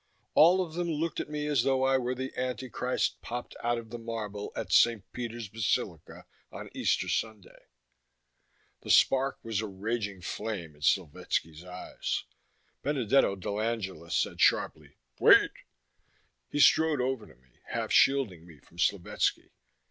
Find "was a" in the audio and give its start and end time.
9.43-9.67